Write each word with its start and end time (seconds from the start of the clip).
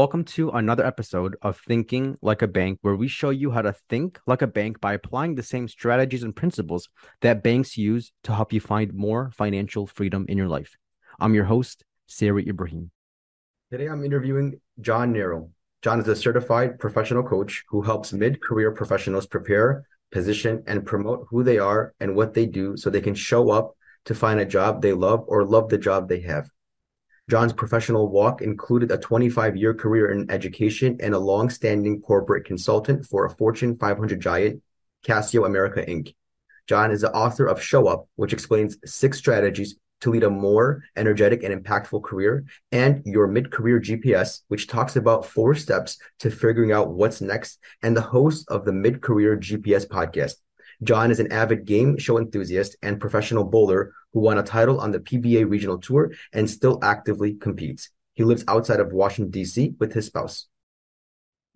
welcome 0.00 0.24
to 0.24 0.48
another 0.52 0.86
episode 0.86 1.36
of 1.42 1.60
Thinking 1.68 2.16
Like 2.22 2.40
a 2.40 2.48
Bank, 2.48 2.78
where 2.80 2.96
we 2.96 3.06
show 3.06 3.28
you 3.28 3.50
how 3.50 3.60
to 3.60 3.74
think 3.90 4.18
like 4.26 4.40
a 4.40 4.46
bank 4.46 4.80
by 4.80 4.94
applying 4.94 5.34
the 5.34 5.42
same 5.42 5.68
strategies 5.68 6.22
and 6.22 6.34
principles 6.34 6.88
that 7.20 7.42
banks 7.42 7.76
use 7.76 8.10
to 8.24 8.32
help 8.32 8.50
you 8.50 8.60
find 8.60 8.94
more 8.94 9.30
financial 9.36 9.86
freedom 9.86 10.24
in 10.26 10.38
your 10.38 10.48
life. 10.48 10.74
I'm 11.20 11.34
your 11.34 11.44
host, 11.44 11.84
Sari 12.06 12.48
Ibrahim. 12.48 12.90
Today 13.70 13.88
I'm 13.88 14.02
interviewing 14.02 14.58
John 14.80 15.12
Neral. 15.12 15.50
John 15.82 16.00
is 16.00 16.08
a 16.08 16.16
certified 16.16 16.78
professional 16.78 17.22
coach 17.22 17.62
who 17.68 17.82
helps 17.82 18.14
mid 18.14 18.40
career 18.40 18.70
professionals 18.72 19.26
prepare, 19.26 19.84
position, 20.10 20.64
and 20.66 20.86
promote 20.86 21.26
who 21.28 21.44
they 21.44 21.58
are 21.58 21.92
and 22.00 22.16
what 22.16 22.32
they 22.32 22.46
do 22.46 22.74
so 22.74 22.88
they 22.88 23.02
can 23.02 23.14
show 23.14 23.50
up 23.50 23.76
to 24.06 24.14
find 24.14 24.40
a 24.40 24.46
job 24.46 24.80
they 24.80 24.94
love 24.94 25.24
or 25.26 25.44
love 25.44 25.68
the 25.68 25.76
job 25.76 26.08
they 26.08 26.20
have. 26.20 26.48
John's 27.30 27.52
professional 27.52 28.08
walk 28.08 28.42
included 28.42 28.90
a 28.90 28.98
25 28.98 29.56
year 29.56 29.72
career 29.72 30.10
in 30.10 30.28
education 30.30 30.96
and 31.00 31.14
a 31.14 31.18
long 31.18 31.48
standing 31.48 32.00
corporate 32.00 32.44
consultant 32.44 33.06
for 33.06 33.24
a 33.24 33.30
Fortune 33.30 33.78
500 33.78 34.20
giant, 34.20 34.62
Casio 35.06 35.46
America 35.46 35.84
Inc. 35.86 36.14
John 36.66 36.90
is 36.90 37.02
the 37.02 37.12
author 37.12 37.46
of 37.46 37.62
Show 37.62 37.86
Up, 37.86 38.08
which 38.16 38.32
explains 38.32 38.78
six 38.84 39.16
strategies 39.18 39.76
to 40.00 40.10
lead 40.10 40.24
a 40.24 40.30
more 40.30 40.82
energetic 40.96 41.44
and 41.44 41.54
impactful 41.54 42.02
career, 42.02 42.44
and 42.72 43.02
Your 43.04 43.28
Mid 43.28 43.52
Career 43.52 43.80
GPS, 43.80 44.40
which 44.48 44.66
talks 44.66 44.96
about 44.96 45.26
four 45.26 45.54
steps 45.54 45.98
to 46.20 46.30
figuring 46.30 46.72
out 46.72 46.90
what's 46.90 47.20
next, 47.20 47.60
and 47.82 47.96
the 47.96 48.00
host 48.00 48.50
of 48.50 48.64
the 48.64 48.72
Mid 48.72 49.02
Career 49.02 49.36
GPS 49.36 49.86
podcast. 49.86 50.34
John 50.82 51.10
is 51.10 51.20
an 51.20 51.30
avid 51.30 51.66
game 51.66 51.98
show 51.98 52.18
enthusiast 52.18 52.76
and 52.82 52.98
professional 52.98 53.44
bowler 53.44 53.92
who 54.14 54.20
won 54.20 54.38
a 54.38 54.42
title 54.42 54.80
on 54.80 54.92
the 54.92 54.98
PBA 54.98 55.48
regional 55.48 55.78
tour 55.78 56.12
and 56.32 56.48
still 56.48 56.78
actively 56.82 57.34
competes. 57.34 57.90
He 58.14 58.24
lives 58.24 58.44
outside 58.48 58.80
of 58.80 58.92
Washington, 58.92 59.30
D.C. 59.30 59.74
with 59.78 59.92
his 59.92 60.06
spouse. 60.06 60.46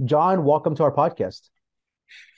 John, 0.04 0.44
welcome 0.44 0.74
to 0.76 0.82
our 0.82 0.92
podcast. 0.92 1.48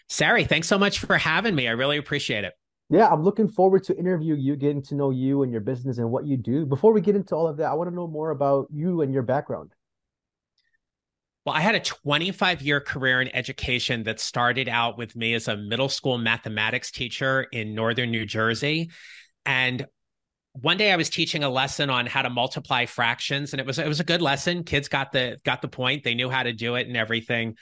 Sari, 0.09 0.45
thanks 0.45 0.69
so 0.69 0.79
much 0.79 1.01
for 1.01 1.19
having 1.19 1.57
me. 1.57 1.67
I 1.67 1.73
really 1.73 1.97
appreciate 1.97 2.45
it. 2.45 2.53
Yeah, 2.89 3.09
I'm 3.09 3.25
looking 3.25 3.49
forward 3.49 3.83
to 3.85 3.97
interview 3.97 4.37
you, 4.37 4.55
getting 4.55 4.83
to 4.83 4.95
know 4.95 5.11
you 5.11 5.43
and 5.43 5.51
your 5.51 5.63
business 5.63 5.99
and 5.99 6.09
what 6.13 6.25
you 6.25 6.37
do. 6.37 6.65
Before 6.65 6.93
we 6.93 7.01
get 7.01 7.17
into 7.17 7.35
all 7.35 7.49
of 7.49 7.57
that, 7.57 7.69
I 7.69 7.75
want 7.75 7.91
to 7.91 7.97
know 7.97 8.07
more 8.07 8.31
about 8.31 8.69
you 8.73 9.03
and 9.03 9.13
your 9.13 9.25
background. 9.25 9.73
Well, 11.47 11.55
I 11.55 11.61
had 11.61 11.77
a 11.77 11.81
25 11.81 12.61
year 12.61 12.81
career 12.81 13.21
in 13.21 13.35
education 13.35 14.03
that 14.03 14.19
started 14.19 14.69
out 14.69 14.99
with 14.99 15.15
me 15.15 15.33
as 15.35 15.47
a 15.47 15.57
middle 15.57 15.89
school 15.89 16.19
mathematics 16.19 16.91
teacher 16.91 17.47
in 17.53 17.73
northern 17.73 18.11
New 18.11 18.27
Jersey. 18.27 18.91
And 19.45 19.87
one 20.55 20.77
day 20.77 20.91
I 20.91 20.97
was 20.97 21.09
teaching 21.09 21.45
a 21.45 21.49
lesson 21.49 21.89
on 21.89 22.07
how 22.07 22.23
to 22.23 22.31
multiply 22.31 22.87
fractions 22.87 23.53
and 23.53 23.61
it 23.61 23.67
was 23.67 23.79
it 23.79 23.87
was 23.87 24.01
a 24.01 24.05
good 24.05 24.23
lesson. 24.23 24.65
Kids 24.65 24.89
got 24.89 25.13
the 25.13 25.39
got 25.45 25.63
the 25.63 25.69
point. 25.69 26.03
They 26.03 26.17
knew 26.17 26.29
how 26.29 26.43
to 26.43 26.53
do 26.53 26.75
it 26.75 26.89
and 26.89 26.97
everything. 26.97 27.55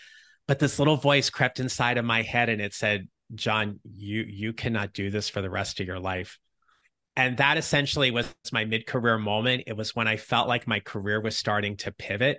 But 0.48 0.58
this 0.58 0.78
little 0.78 0.96
voice 0.96 1.28
crept 1.28 1.60
inside 1.60 1.98
of 1.98 2.06
my 2.06 2.22
head 2.22 2.48
and 2.48 2.62
it 2.62 2.72
said, 2.72 3.06
"John, 3.34 3.80
you 3.84 4.24
you 4.26 4.54
cannot 4.54 4.94
do 4.94 5.10
this 5.10 5.28
for 5.28 5.42
the 5.42 5.50
rest 5.50 5.80
of 5.80 5.86
your 5.86 6.00
life." 6.00 6.38
And 7.16 7.36
that 7.36 7.58
essentially 7.58 8.10
was 8.10 8.34
my 8.50 8.64
mid-career 8.64 9.18
moment. 9.18 9.64
It 9.66 9.76
was 9.76 9.94
when 9.94 10.08
I 10.08 10.16
felt 10.16 10.48
like 10.48 10.66
my 10.66 10.80
career 10.80 11.20
was 11.20 11.36
starting 11.36 11.76
to 11.78 11.92
pivot. 11.92 12.38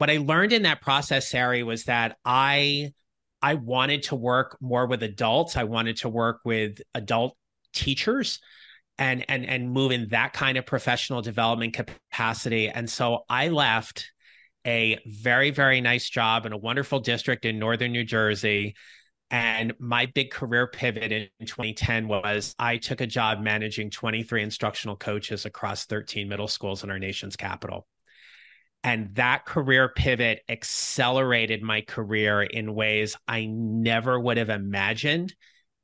What 0.00 0.08
I 0.08 0.16
learned 0.16 0.54
in 0.54 0.62
that 0.62 0.80
process, 0.80 1.28
Sari, 1.28 1.62
was 1.62 1.84
that 1.84 2.16
I 2.24 2.94
I 3.42 3.52
wanted 3.52 4.04
to 4.04 4.16
work 4.16 4.56
more 4.58 4.86
with 4.86 5.02
adults. 5.02 5.58
I 5.58 5.64
wanted 5.64 5.98
to 5.98 6.08
work 6.08 6.40
with 6.42 6.80
adult 6.94 7.36
teachers 7.74 8.38
and 8.96 9.26
and 9.28 9.44
and 9.44 9.70
move 9.70 9.92
in 9.92 10.08
that 10.08 10.32
kind 10.32 10.56
of 10.56 10.64
professional 10.64 11.20
development 11.20 11.74
capacity. 11.74 12.70
And 12.70 12.88
so 12.88 13.26
I 13.28 13.48
left 13.48 14.10
a 14.66 14.98
very 15.04 15.50
very 15.50 15.82
nice 15.82 16.08
job 16.08 16.46
in 16.46 16.54
a 16.54 16.56
wonderful 16.56 17.00
district 17.00 17.44
in 17.44 17.58
northern 17.58 17.92
New 17.92 18.04
Jersey. 18.04 18.76
And 19.30 19.74
my 19.78 20.06
big 20.06 20.30
career 20.30 20.66
pivot 20.66 21.12
in 21.12 21.28
2010 21.44 22.08
was 22.08 22.54
I 22.58 22.78
took 22.78 23.02
a 23.02 23.06
job 23.06 23.42
managing 23.42 23.90
23 23.90 24.44
instructional 24.44 24.96
coaches 24.96 25.44
across 25.44 25.84
13 25.84 26.26
middle 26.26 26.48
schools 26.48 26.84
in 26.84 26.90
our 26.90 26.98
nation's 26.98 27.36
capital. 27.36 27.86
And 28.82 29.14
that 29.16 29.44
career 29.44 29.90
pivot 29.94 30.42
accelerated 30.48 31.62
my 31.62 31.82
career 31.82 32.42
in 32.42 32.74
ways 32.74 33.16
I 33.28 33.46
never 33.46 34.18
would 34.18 34.38
have 34.38 34.48
imagined 34.48 35.34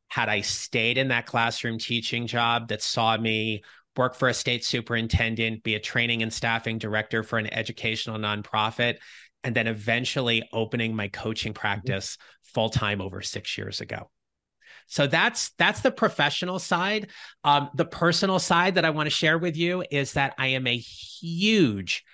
had 0.08 0.28
I 0.28 0.40
stayed 0.40 0.98
in 0.98 1.08
that 1.08 1.26
classroom 1.26 1.78
teaching 1.78 2.26
job 2.26 2.68
that 2.68 2.82
saw 2.82 3.16
me 3.16 3.62
work 3.96 4.14
for 4.14 4.28
a 4.28 4.34
state 4.34 4.64
superintendent, 4.64 5.62
be 5.62 5.74
a 5.74 5.80
training 5.80 6.22
and 6.22 6.32
staffing 6.32 6.78
director 6.78 7.22
for 7.22 7.38
an 7.38 7.52
educational 7.52 8.18
nonprofit, 8.18 8.96
and 9.42 9.54
then 9.54 9.66
eventually 9.66 10.48
opening 10.52 10.94
my 10.94 11.08
coaching 11.08 11.52
mm-hmm. 11.52 11.60
practice 11.60 12.18
full 12.42 12.70
time 12.70 13.00
over 13.00 13.20
six 13.20 13.58
years 13.58 13.80
ago. 13.80 14.10
So 14.88 15.06
that's 15.06 15.50
that's 15.58 15.80
the 15.80 15.90
professional 15.90 16.58
side. 16.58 17.10
Um, 17.42 17.70
the 17.74 17.84
personal 17.84 18.38
side 18.38 18.76
that 18.76 18.84
I 18.84 18.90
want 18.90 19.06
to 19.06 19.10
share 19.10 19.38
with 19.38 19.56
you 19.56 19.84
is 19.90 20.12
that 20.12 20.34
I 20.38 20.48
am 20.48 20.66
a 20.66 20.76
huge 20.76 22.04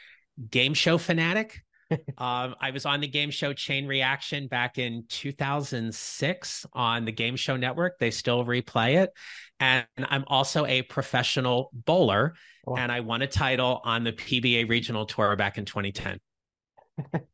game 0.50 0.75
show 0.75 0.98
fanatic 0.98 1.62
um, 2.19 2.54
I 2.60 2.70
was 2.72 2.87
on 2.87 3.00
the 3.00 3.09
game 3.09 3.31
show 3.31 3.53
Chain 3.53 3.87
Reaction 3.87 4.47
back 4.47 4.78
in 4.78 5.04
2006 5.09 6.66
on 6.72 7.04
the 7.04 7.12
Game 7.12 7.37
Show 7.37 7.56
Network. 7.56 7.98
They 7.98 8.10
still 8.10 8.44
replay 8.44 9.03
it. 9.03 9.12
And 9.60 9.87
I'm 9.98 10.25
also 10.26 10.66
a 10.66 10.82
professional 10.82 11.70
bowler, 11.72 12.34
and 12.76 12.91
I 12.91 13.00
won 13.00 13.22
a 13.22 13.28
title 13.28 13.81
on 13.84 14.03
the 14.03 14.12
PBA 14.12 14.69
Regional 14.69 15.06
Tour 15.06 15.37
back 15.37 15.56
in 15.59 15.65
2010. 15.65 16.19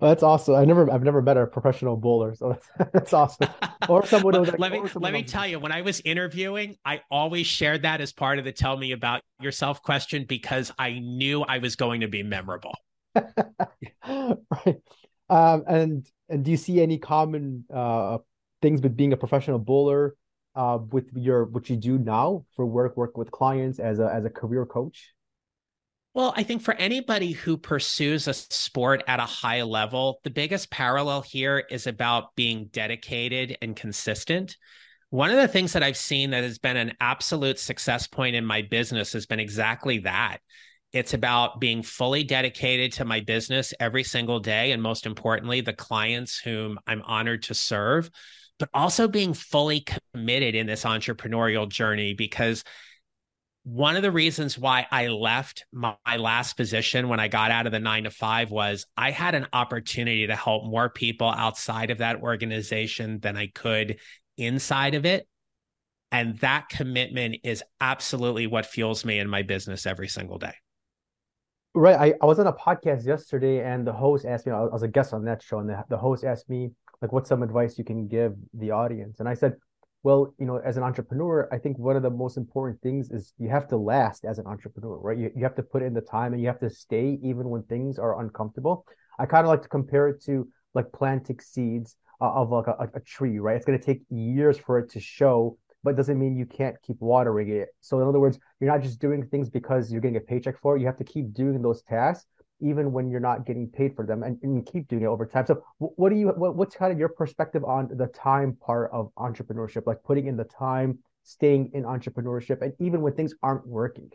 that's 0.00 0.22
awesome. 0.22 0.54
I 0.54 0.64
never, 0.64 0.90
I've 0.90 1.02
never 1.02 1.22
met 1.22 1.36
a 1.36 1.46
professional 1.46 1.96
bowler, 1.96 2.34
so 2.34 2.50
that's, 2.50 2.90
that's 2.92 3.12
awesome. 3.12 3.48
Or 3.88 4.06
someone 4.06 4.32
like, 4.42 4.58
let 4.58 4.72
me 4.72 4.80
let 4.94 5.12
me 5.12 5.22
tell 5.22 5.46
you, 5.46 5.58
when 5.58 5.70
I 5.70 5.82
was 5.82 6.00
interviewing, 6.06 6.76
I 6.86 7.02
always 7.10 7.46
shared 7.46 7.82
that 7.82 8.00
as 8.00 8.14
part 8.14 8.38
of 8.38 8.46
the 8.46 8.52
"tell 8.52 8.78
me 8.78 8.92
about 8.92 9.20
yourself" 9.40 9.82
question 9.82 10.24
because 10.26 10.72
I 10.78 11.00
knew 11.00 11.42
I 11.42 11.58
was 11.58 11.76
going 11.76 12.00
to 12.00 12.08
be 12.08 12.22
memorable. 12.22 12.74
right. 13.14 14.80
Um, 15.28 15.64
and 15.68 16.06
and 16.30 16.44
do 16.44 16.50
you 16.50 16.56
see 16.56 16.80
any 16.80 16.96
common 16.96 17.64
uh, 17.72 18.18
things 18.62 18.80
with 18.80 18.96
being 18.96 19.12
a 19.12 19.18
professional 19.18 19.58
bowler 19.58 20.16
uh, 20.54 20.78
with 20.90 21.10
your 21.14 21.44
what 21.44 21.68
you 21.68 21.76
do 21.76 21.98
now 21.98 22.46
for 22.56 22.64
work 22.64 22.96
work 22.96 23.18
with 23.18 23.30
clients 23.30 23.78
as 23.78 23.98
a 23.98 24.10
as 24.12 24.24
a 24.24 24.30
career 24.30 24.64
coach? 24.64 25.13
Well, 26.14 26.32
I 26.36 26.44
think 26.44 26.62
for 26.62 26.74
anybody 26.74 27.32
who 27.32 27.56
pursues 27.56 28.28
a 28.28 28.34
sport 28.34 29.02
at 29.08 29.18
a 29.18 29.24
high 29.24 29.62
level, 29.62 30.20
the 30.22 30.30
biggest 30.30 30.70
parallel 30.70 31.22
here 31.22 31.64
is 31.68 31.88
about 31.88 32.36
being 32.36 32.66
dedicated 32.66 33.58
and 33.60 33.74
consistent. 33.74 34.56
One 35.10 35.30
of 35.30 35.36
the 35.38 35.48
things 35.48 35.72
that 35.72 35.82
I've 35.82 35.96
seen 35.96 36.30
that 36.30 36.44
has 36.44 36.58
been 36.60 36.76
an 36.76 36.92
absolute 37.00 37.58
success 37.58 38.06
point 38.06 38.36
in 38.36 38.44
my 38.44 38.62
business 38.62 39.12
has 39.12 39.26
been 39.26 39.40
exactly 39.40 39.98
that. 40.00 40.38
It's 40.92 41.14
about 41.14 41.58
being 41.58 41.82
fully 41.82 42.22
dedicated 42.22 42.92
to 42.92 43.04
my 43.04 43.18
business 43.18 43.74
every 43.80 44.04
single 44.04 44.38
day. 44.38 44.70
And 44.70 44.80
most 44.80 45.06
importantly, 45.06 45.62
the 45.62 45.72
clients 45.72 46.38
whom 46.38 46.78
I'm 46.86 47.02
honored 47.02 47.42
to 47.44 47.54
serve, 47.54 48.08
but 48.60 48.68
also 48.72 49.08
being 49.08 49.34
fully 49.34 49.84
committed 50.12 50.54
in 50.54 50.68
this 50.68 50.84
entrepreneurial 50.84 51.68
journey 51.68 52.14
because 52.14 52.62
one 53.64 53.96
of 53.96 54.02
the 54.02 54.12
reasons 54.12 54.58
why 54.58 54.86
I 54.90 55.08
left 55.08 55.64
my, 55.72 55.96
my, 56.06 56.18
last 56.18 56.56
position 56.56 57.08
when 57.08 57.18
I 57.18 57.28
got 57.28 57.50
out 57.50 57.64
of 57.64 57.72
the 57.72 57.80
nine 57.80 58.04
to 58.04 58.10
five 58.10 58.50
was 58.50 58.86
I 58.96 59.10
had 59.10 59.34
an 59.34 59.46
opportunity 59.54 60.26
to 60.26 60.36
help 60.36 60.66
more 60.66 60.90
people 60.90 61.28
outside 61.28 61.90
of 61.90 61.98
that 61.98 62.20
organization 62.20 63.20
than 63.20 63.38
I 63.38 63.46
could 63.46 63.96
inside 64.36 64.94
of 64.94 65.06
it. 65.06 65.26
And 66.12 66.38
that 66.40 66.68
commitment 66.68 67.36
is 67.42 67.64
absolutely 67.80 68.46
what 68.46 68.66
fuels 68.66 69.04
me 69.04 69.18
in 69.18 69.28
my 69.28 69.42
business 69.42 69.86
every 69.86 70.08
single 70.08 70.38
day. 70.38 70.54
Right. 71.74 71.96
I, 71.96 72.14
I 72.22 72.26
was 72.26 72.38
on 72.38 72.46
a 72.46 72.52
podcast 72.52 73.06
yesterday 73.06 73.64
and 73.64 73.86
the 73.86 73.92
host 73.92 74.26
asked 74.26 74.46
me, 74.46 74.52
I 74.52 74.60
was 74.64 74.82
a 74.82 74.88
guest 74.88 75.12
on 75.12 75.24
that 75.24 75.42
show, 75.42 75.58
and 75.58 75.68
the, 75.68 75.82
the 75.88 75.96
host 75.96 76.22
asked 76.22 76.48
me, 76.48 76.70
like, 77.02 77.12
what's 77.12 77.28
some 77.28 77.42
advice 77.42 77.78
you 77.78 77.84
can 77.84 78.06
give 78.06 78.34
the 78.52 78.70
audience? 78.70 79.18
And 79.20 79.28
I 79.28 79.34
said, 79.34 79.54
well, 80.04 80.34
you 80.38 80.44
know, 80.44 80.58
as 80.58 80.76
an 80.76 80.82
entrepreneur, 80.82 81.48
I 81.50 81.58
think 81.58 81.78
one 81.78 81.96
of 81.96 82.02
the 82.02 82.10
most 82.10 82.36
important 82.36 82.80
things 82.82 83.10
is 83.10 83.32
you 83.38 83.48
have 83.48 83.66
to 83.68 83.76
last 83.76 84.24
as 84.24 84.38
an 84.38 84.46
entrepreneur, 84.46 84.98
right? 84.98 85.18
You, 85.18 85.30
you 85.34 85.42
have 85.42 85.56
to 85.56 85.62
put 85.62 85.82
in 85.82 85.94
the 85.94 86.02
time 86.02 86.32
and 86.32 86.42
you 86.42 86.46
have 86.48 86.60
to 86.60 86.70
stay 86.70 87.18
even 87.22 87.48
when 87.48 87.62
things 87.62 87.98
are 87.98 88.20
uncomfortable. 88.20 88.86
I 89.18 89.24
kind 89.26 89.46
of 89.46 89.48
like 89.48 89.62
to 89.62 89.68
compare 89.68 90.08
it 90.08 90.22
to 90.24 90.46
like 90.74 90.92
planting 90.92 91.40
seeds 91.40 91.96
uh, 92.20 92.32
of 92.32 92.50
like 92.50 92.66
a, 92.66 92.90
a 92.94 93.00
tree, 93.00 93.38
right? 93.38 93.56
It's 93.56 93.64
going 93.64 93.78
to 93.78 93.84
take 93.84 94.02
years 94.10 94.58
for 94.58 94.78
it 94.78 94.90
to 94.90 95.00
show 95.00 95.58
but 95.84 95.96
doesn't 95.96 96.18
mean 96.18 96.34
you 96.34 96.46
can't 96.46 96.76
keep 96.82 96.96
watering 97.00 97.50
it. 97.50 97.68
So 97.80 98.00
in 98.00 98.08
other 98.08 98.18
words, 98.18 98.38
you're 98.58 98.72
not 98.72 98.82
just 98.82 99.00
doing 99.00 99.26
things 99.26 99.50
because 99.50 99.92
you're 99.92 100.00
getting 100.00 100.16
a 100.16 100.20
paycheck 100.20 100.58
for 100.58 100.76
it. 100.76 100.80
You 100.80 100.86
have 100.86 100.96
to 100.96 101.04
keep 101.04 101.34
doing 101.34 101.60
those 101.60 101.82
tasks 101.82 102.26
even 102.64 102.92
when 102.92 103.10
you're 103.10 103.20
not 103.20 103.44
getting 103.46 103.68
paid 103.68 103.94
for 103.94 104.06
them 104.06 104.22
and, 104.22 104.38
and 104.42 104.64
keep 104.64 104.88
doing 104.88 105.02
it 105.02 105.06
over 105.06 105.26
time. 105.26 105.46
So 105.46 105.62
what 105.78 106.08
do 106.08 106.16
you 106.16 106.28
what, 106.28 106.56
what's 106.56 106.74
kind 106.74 106.92
of 106.92 106.98
your 106.98 107.10
perspective 107.10 107.62
on 107.64 107.90
the 107.94 108.06
time 108.06 108.56
part 108.60 108.90
of 108.92 109.10
entrepreneurship, 109.16 109.86
like 109.86 110.02
putting 110.02 110.26
in 110.26 110.36
the 110.36 110.44
time, 110.44 110.98
staying 111.22 111.70
in 111.74 111.84
entrepreneurship, 111.84 112.62
and 112.62 112.72
even 112.80 113.02
when 113.02 113.14
things 113.14 113.34
aren't 113.42 113.66
working? 113.66 114.10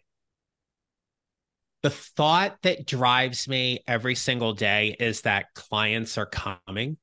The 1.84 1.92
thought 1.92 2.57
that 2.63 2.86
drives 2.86 3.48
me 3.48 3.84
every 3.88 4.16
single 4.16 4.54
day 4.54 4.98
is 5.00 5.22
that 5.22 5.54
clients 5.54 6.18
are 6.18 6.25
coming. 6.25 6.98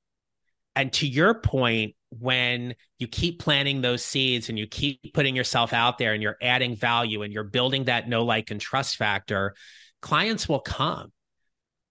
And 0.74 0.92
to 0.94 1.06
your 1.06 1.40
point, 1.40 1.94
when 2.10 2.74
you 2.98 3.08
keep 3.08 3.40
planting 3.40 3.80
those 3.80 4.04
seeds 4.04 4.50
and 4.50 4.58
you 4.58 4.66
keep 4.66 5.14
putting 5.14 5.34
yourself 5.34 5.72
out 5.72 5.96
there 5.96 6.12
and 6.12 6.22
you're 6.22 6.36
adding 6.42 6.76
value 6.76 7.22
and 7.22 7.32
you're 7.32 7.44
building 7.44 7.84
that 7.84 8.08
know 8.08 8.24
like 8.24 8.50
and 8.50 8.60
trust 8.60 8.96
factor, 8.96 9.54
clients 10.02 10.48
will 10.48 10.60
come 10.60 11.10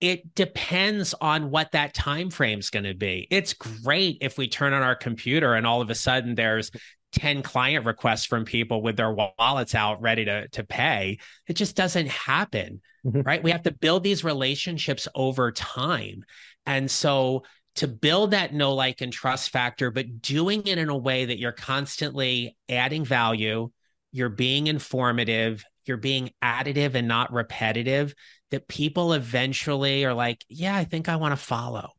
it 0.06 0.36
depends 0.36 1.16
on 1.20 1.50
what 1.50 1.72
that 1.72 1.96
time 1.96 2.30
frame 2.30 2.60
is 2.60 2.70
going 2.70 2.86
to 2.86 2.94
be. 2.94 3.28
It's 3.32 3.54
great 3.54 4.20
if 4.22 4.38
we 4.38 4.48
turn 4.48 4.74
on 4.74 4.84
our 4.84 4.96
computer 4.96 5.56
and 5.56 5.66
all 5.66 5.82
of 5.82 5.90
a 5.90 5.96
sudden 5.96 6.36
there's 6.36 6.70
10 7.14 7.42
client 7.42 7.86
requests 7.86 8.26
from 8.26 8.46
people 8.46 8.84
with 8.84 8.98
their 8.98 9.12
wallets 9.12 9.74
out 9.74 10.02
ready 10.02 10.26
to, 10.26 10.48
to 10.50 10.64
pay. 10.64 11.18
It 11.48 11.54
just 11.54 11.76
doesn't 11.76 12.10
happen, 12.10 12.82
mm-hmm. 13.04 13.22
right? 13.22 13.42
We 13.42 13.50
have 13.50 13.64
to 13.64 13.72
build 13.72 14.04
these 14.04 14.24
relationships 14.24 15.08
over 15.16 15.52
time. 15.52 16.24
And 16.68 16.92
so 16.92 17.44
to 17.78 17.88
build 17.88 18.32
that 18.32 18.54
know, 18.54 18.74
like, 18.74 19.02
and 19.02 19.12
trust 19.12 19.50
factor, 19.50 19.90
but 19.90 20.22
doing 20.22 20.68
it 20.68 20.78
in 20.78 20.90
a 20.90 20.98
way 20.98 21.26
that 21.26 21.40
you're 21.40 21.52
constantly 21.52 22.56
adding 22.70 23.06
value, 23.06 23.72
you're 24.12 24.30
being 24.30 24.68
informative, 24.68 25.64
you're 25.88 25.98
being 25.98 26.32
additive 26.44 26.96
and 26.96 27.08
not 27.08 27.34
repetitive, 27.34 28.14
that 28.52 28.68
people 28.68 29.14
eventually 29.14 30.06
are 30.06 30.14
like, 30.14 30.44
yeah, 30.50 30.76
I 30.76 30.84
think 30.86 31.10
I 31.10 31.16
want 31.16 31.32
to 31.34 31.44
follow. 31.44 31.92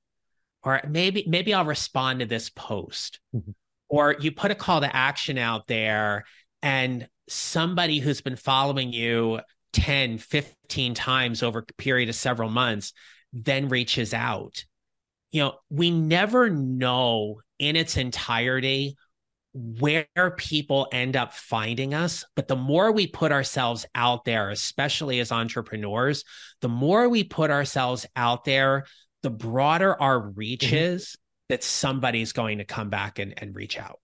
Or 0.62 0.80
maybe, 0.88 1.24
maybe 1.28 1.54
I'll 1.54 1.64
respond 1.64 2.20
to 2.20 2.26
this 2.26 2.50
post. 2.50 3.20
Mm-hmm. 3.34 3.52
Or 3.88 4.16
you 4.18 4.32
put 4.32 4.50
a 4.50 4.56
call 4.56 4.80
to 4.80 4.96
action 4.96 5.38
out 5.38 5.66
there 5.68 6.24
and 6.62 7.08
somebody 7.28 7.98
who's 7.98 8.20
been 8.20 8.36
following 8.36 8.92
you 8.92 9.40
10, 9.72 10.18
15 10.18 10.94
times 10.94 11.42
over 11.42 11.60
a 11.60 11.74
period 11.74 12.08
of 12.08 12.14
several 12.14 12.48
months 12.48 12.92
then 13.32 13.68
reaches 13.68 14.14
out. 14.14 14.64
You 15.30 15.42
know, 15.42 15.54
we 15.70 15.90
never 15.90 16.48
know 16.48 17.42
in 17.58 17.76
its 17.76 17.96
entirety 17.96 18.96
where 19.56 20.34
people 20.36 20.86
end 20.92 21.16
up 21.16 21.32
finding 21.32 21.94
us. 21.94 22.24
But 22.34 22.46
the 22.46 22.56
more 22.56 22.92
we 22.92 23.06
put 23.06 23.32
ourselves 23.32 23.86
out 23.94 24.24
there, 24.26 24.50
especially 24.50 25.18
as 25.20 25.32
entrepreneurs, 25.32 26.24
the 26.60 26.68
more 26.68 27.08
we 27.08 27.24
put 27.24 27.50
ourselves 27.50 28.04
out 28.14 28.44
there, 28.44 28.84
the 29.22 29.30
broader 29.30 30.00
our 30.00 30.20
reach 30.20 30.66
mm-hmm. 30.66 30.76
is 30.76 31.16
that 31.48 31.64
somebody's 31.64 32.32
going 32.32 32.58
to 32.58 32.64
come 32.64 32.90
back 32.90 33.18
and, 33.18 33.32
and 33.38 33.56
reach 33.56 33.78
out. 33.78 33.98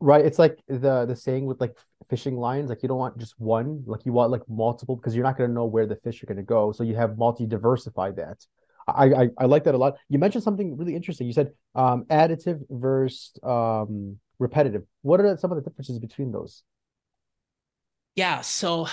Right. 0.00 0.24
It's 0.24 0.38
like 0.38 0.58
the 0.66 1.06
the 1.06 1.14
saying 1.16 1.46
with 1.46 1.60
like 1.60 1.78
fishing 2.10 2.36
lines, 2.36 2.70
like 2.70 2.82
you 2.82 2.88
don't 2.88 2.98
want 2.98 3.16
just 3.16 3.38
one, 3.38 3.84
like 3.86 4.04
you 4.04 4.12
want 4.12 4.32
like 4.32 4.42
multiple 4.48 4.96
because 4.96 5.14
you're 5.14 5.24
not 5.24 5.38
going 5.38 5.48
to 5.48 5.54
know 5.54 5.66
where 5.66 5.86
the 5.86 5.96
fish 5.96 6.22
are 6.22 6.26
going 6.26 6.36
to 6.36 6.42
go. 6.42 6.72
So 6.72 6.82
you 6.82 6.96
have 6.96 7.16
multi 7.16 7.46
diversify 7.46 8.10
that. 8.12 8.44
I, 8.86 9.04
I, 9.06 9.28
I 9.38 9.44
like 9.46 9.64
that 9.64 9.74
a 9.74 9.78
lot. 9.78 9.96
You 10.08 10.18
mentioned 10.18 10.44
something 10.44 10.76
really 10.76 10.94
interesting. 10.94 11.26
You 11.26 11.32
said 11.32 11.52
um, 11.74 12.04
additive 12.10 12.60
versus 12.70 13.32
um, 13.42 14.18
repetitive. 14.38 14.82
What 15.02 15.20
are 15.20 15.36
some 15.36 15.52
of 15.52 15.56
the 15.56 15.68
differences 15.68 15.98
between 15.98 16.32
those? 16.32 16.62
Yeah, 18.14 18.42
so 18.42 18.88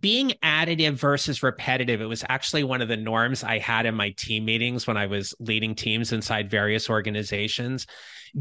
being 0.00 0.32
additive 0.42 0.94
versus 0.94 1.42
repetitive, 1.42 2.00
it 2.00 2.06
was 2.06 2.24
actually 2.28 2.64
one 2.64 2.82
of 2.82 2.88
the 2.88 2.96
norms 2.96 3.44
I 3.44 3.58
had 3.58 3.86
in 3.86 3.94
my 3.94 4.10
team 4.10 4.44
meetings 4.44 4.86
when 4.86 4.96
I 4.96 5.06
was 5.06 5.34
leading 5.38 5.74
teams 5.74 6.12
inside 6.12 6.50
various 6.50 6.90
organizations. 6.90 7.86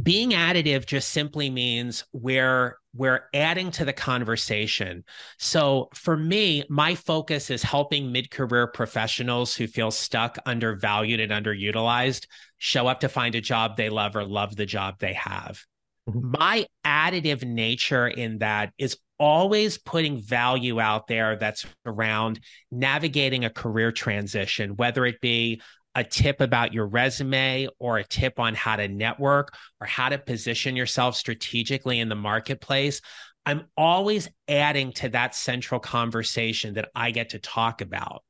Being 0.01 0.31
additive 0.31 0.87
just 0.87 1.09
simply 1.09 1.49
means 1.49 2.05
we're 2.13 2.77
we're 2.95 3.25
adding 3.33 3.71
to 3.71 3.85
the 3.85 3.93
conversation. 3.93 5.03
So 5.37 5.89
for 5.93 6.15
me, 6.15 6.63
my 6.69 6.95
focus 6.95 7.49
is 7.49 7.63
helping 7.63 8.11
mid-career 8.11 8.67
professionals 8.67 9.55
who 9.55 9.65
feel 9.65 9.89
stuck, 9.89 10.37
undervalued, 10.45 11.19
and 11.19 11.31
underutilized 11.31 12.27
show 12.59 12.87
up 12.87 12.99
to 13.01 13.09
find 13.09 13.33
a 13.35 13.41
job 13.41 13.77
they 13.77 13.89
love 13.89 14.15
or 14.15 14.25
love 14.25 14.55
the 14.55 14.67
job 14.67 14.99
they 14.99 15.13
have. 15.13 15.63
Mm-hmm. 16.09 16.31
My 16.37 16.65
additive 16.85 17.43
nature 17.43 18.07
in 18.07 18.39
that 18.39 18.73
is 18.77 18.97
always 19.23 19.77
putting 19.77 20.21
value 20.21 20.81
out 20.81 21.07
there 21.07 21.37
that's 21.37 21.65
around 21.85 22.41
navigating 22.69 23.45
a 23.45 23.49
career 23.49 23.89
transition, 23.89 24.75
whether 24.75 25.05
it 25.05 25.21
be 25.21 25.61
a 25.95 26.03
tip 26.03 26.41
about 26.41 26.73
your 26.73 26.85
resume 26.85 27.69
or 27.79 27.97
a 27.97 28.03
tip 28.03 28.37
on 28.37 28.53
how 28.53 28.75
to 28.75 28.89
network 28.89 29.55
or 29.79 29.87
how 29.87 30.09
to 30.09 30.17
position 30.17 30.75
yourself 30.75 31.15
strategically 31.15 32.01
in 32.01 32.09
the 32.09 32.15
marketplace. 32.15 32.99
I'm 33.45 33.63
always 33.77 34.27
adding 34.49 34.91
to 34.93 35.09
that 35.09 35.35
central 35.35 35.79
conversation 35.79 36.73
that 36.73 36.89
I 36.93 37.11
get 37.11 37.29
to 37.29 37.39
talk 37.39 37.79
about. 37.79 38.23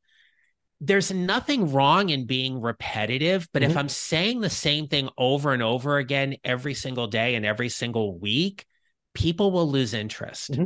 There's 0.80 1.12
nothing 1.12 1.72
wrong 1.72 2.10
in 2.10 2.28
being 2.28 2.62
repetitive, 2.62 3.48
but 3.52 3.64
mm-hmm. 3.64 3.72
if 3.72 3.78
I'm 3.78 3.90
saying 3.90 4.42
the 4.42 4.50
same 4.52 4.88
thing 4.88 5.10
over 5.18 5.54
and 5.54 5.64
over 5.64 5.98
again 5.98 6.36
every 6.44 6.76
single 6.76 7.08
day 7.08 7.34
and 7.34 7.48
every 7.48 7.70
single 7.70 8.16
week, 8.20 8.68
people 9.16 9.50
will 9.50 9.72
lose 9.72 9.96
interest. 9.96 10.52
Mm-hmm 10.52 10.66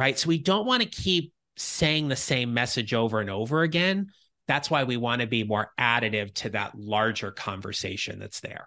right? 0.00 0.18
So 0.18 0.28
we 0.28 0.38
don't 0.38 0.66
want 0.66 0.82
to 0.82 0.88
keep 0.88 1.34
saying 1.58 2.08
the 2.08 2.16
same 2.16 2.54
message 2.54 2.94
over 2.94 3.20
and 3.20 3.28
over 3.28 3.60
again. 3.60 4.06
That's 4.48 4.70
why 4.70 4.84
we 4.84 4.96
want 4.96 5.20
to 5.20 5.26
be 5.26 5.44
more 5.44 5.72
additive 5.78 6.32
to 6.36 6.48
that 6.50 6.74
larger 6.74 7.30
conversation 7.30 8.18
that's 8.18 8.40
there. 8.40 8.66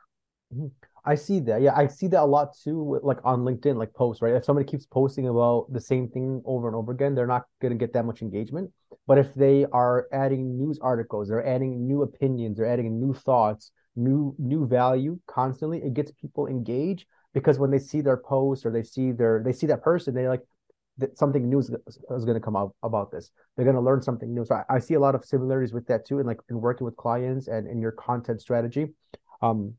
Mm-hmm. 0.53 0.67
I 1.05 1.15
see 1.15 1.39
that. 1.41 1.61
Yeah, 1.61 1.73
I 1.75 1.87
see 1.87 2.07
that 2.09 2.21
a 2.21 2.25
lot 2.25 2.55
too, 2.63 2.99
like 3.03 3.17
on 3.25 3.41
LinkedIn, 3.41 3.77
like 3.77 3.93
posts, 3.95 4.21
right? 4.21 4.35
If 4.35 4.45
somebody 4.45 4.67
keeps 4.67 4.85
posting 4.85 5.27
about 5.27 5.73
the 5.73 5.81
same 5.81 6.07
thing 6.07 6.41
over 6.45 6.67
and 6.67 6.75
over 6.75 6.91
again, 6.91 7.15
they're 7.15 7.27
not 7.27 7.45
going 7.61 7.71
to 7.71 7.77
get 7.77 7.93
that 7.93 8.05
much 8.05 8.21
engagement. 8.21 8.71
But 9.07 9.17
if 9.17 9.33
they 9.33 9.65
are 9.73 10.07
adding 10.13 10.55
news 10.55 10.77
articles, 10.81 11.29
they're 11.29 11.45
adding 11.45 11.87
new 11.87 12.03
opinions, 12.03 12.57
they're 12.57 12.71
adding 12.71 12.99
new 13.01 13.13
thoughts, 13.13 13.71
new 13.95 14.35
new 14.37 14.67
value 14.67 15.19
constantly, 15.27 15.79
it 15.79 15.95
gets 15.95 16.11
people 16.11 16.47
engaged 16.47 17.05
because 17.33 17.59
when 17.59 17.71
they 17.71 17.79
see 17.79 18.01
their 18.01 18.17
post 18.17 18.65
or 18.65 18.71
they 18.71 18.83
see 18.83 19.11
their 19.11 19.41
they 19.43 19.51
see 19.51 19.67
that 19.67 19.83
person, 19.83 20.13
they're 20.13 20.29
like, 20.29 20.43
that 20.97 21.17
something 21.17 21.49
new 21.49 21.59
is, 21.59 21.71
is 21.87 22.25
going 22.25 22.35
to 22.35 22.39
come 22.39 22.55
out 22.55 22.75
about 22.83 23.11
this. 23.11 23.31
They're 23.55 23.65
going 23.65 23.75
to 23.75 23.81
learn 23.81 24.01
something 24.01 24.33
new. 24.33 24.45
So 24.45 24.55
I, 24.55 24.75
I, 24.75 24.79
see 24.79 24.93
a 24.93 24.99
lot 24.99 25.15
of 25.15 25.25
similarities 25.25 25.73
with 25.73 25.87
that 25.87 26.05
too, 26.05 26.19
and 26.19 26.27
like 26.27 26.39
in 26.49 26.61
working 26.61 26.85
with 26.85 26.95
clients 26.97 27.47
and 27.47 27.67
in 27.67 27.81
your 27.81 27.91
content 27.91 28.41
strategy. 28.41 28.87
Um, 29.41 29.73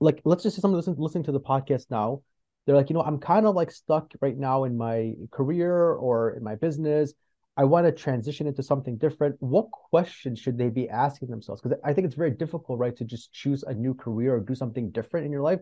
like 0.00 0.20
let's 0.24 0.42
just 0.42 0.56
say 0.56 0.60
someone 0.60 0.78
listen, 0.78 0.94
listening 0.98 1.24
to 1.24 1.32
the 1.32 1.40
podcast 1.40 1.90
now, 1.90 2.22
they're 2.66 2.76
like, 2.76 2.90
you 2.90 2.94
know, 2.94 3.02
I'm 3.02 3.18
kind 3.18 3.46
of 3.46 3.54
like 3.54 3.70
stuck 3.70 4.12
right 4.20 4.36
now 4.36 4.64
in 4.64 4.76
my 4.76 5.14
career 5.30 5.92
or 5.92 6.32
in 6.32 6.42
my 6.42 6.54
business. 6.54 7.12
I 7.56 7.64
want 7.64 7.86
to 7.86 7.92
transition 7.92 8.46
into 8.46 8.62
something 8.62 8.96
different. 8.96 9.36
What 9.40 9.70
questions 9.70 10.38
should 10.38 10.56
they 10.56 10.68
be 10.68 10.88
asking 10.88 11.28
themselves? 11.28 11.60
Because 11.60 11.78
I 11.84 11.92
think 11.92 12.06
it's 12.06 12.14
very 12.14 12.30
difficult, 12.30 12.78
right, 12.78 12.96
to 12.96 13.04
just 13.04 13.32
choose 13.32 13.62
a 13.64 13.74
new 13.74 13.92
career 13.92 14.36
or 14.36 14.40
do 14.40 14.54
something 14.54 14.90
different 14.90 15.26
in 15.26 15.32
your 15.32 15.42
life. 15.42 15.60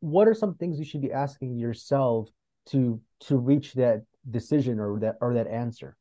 What 0.00 0.28
are 0.28 0.34
some 0.34 0.54
things 0.54 0.78
you 0.78 0.84
should 0.84 1.00
be 1.02 1.12
asking 1.12 1.58
yourself 1.58 2.28
to 2.66 3.00
to 3.20 3.36
reach 3.36 3.72
that 3.74 4.04
decision 4.30 4.80
or 4.80 4.98
that 5.00 5.16
or 5.20 5.34
that 5.34 5.46
answer? 5.46 5.96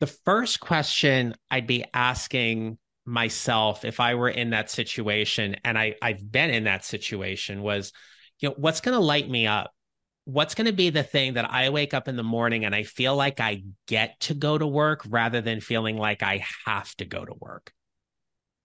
The 0.00 0.06
first 0.06 0.60
question 0.60 1.34
I'd 1.50 1.66
be 1.66 1.84
asking 1.92 2.78
myself 3.04 3.84
if 3.84 4.00
I 4.00 4.14
were 4.14 4.28
in 4.28 4.50
that 4.50 4.70
situation, 4.70 5.56
and 5.64 5.78
I, 5.78 5.94
I've 6.00 6.30
been 6.30 6.50
in 6.50 6.64
that 6.64 6.84
situation, 6.84 7.62
was, 7.62 7.92
you 8.38 8.48
know, 8.48 8.54
what's 8.56 8.80
going 8.80 8.96
to 8.96 9.04
light 9.04 9.28
me 9.28 9.46
up? 9.46 9.72
What's 10.24 10.54
going 10.54 10.66
to 10.66 10.72
be 10.72 10.90
the 10.90 11.02
thing 11.02 11.34
that 11.34 11.50
I 11.50 11.70
wake 11.70 11.92
up 11.92 12.08
in 12.08 12.16
the 12.16 12.22
morning 12.22 12.64
and 12.64 12.74
I 12.74 12.84
feel 12.84 13.16
like 13.16 13.40
I 13.40 13.64
get 13.86 14.18
to 14.20 14.34
go 14.34 14.56
to 14.56 14.66
work 14.66 15.02
rather 15.08 15.40
than 15.40 15.60
feeling 15.60 15.96
like 15.96 16.22
I 16.22 16.44
have 16.66 16.94
to 16.96 17.04
go 17.04 17.24
to 17.24 17.34
work? 17.38 17.72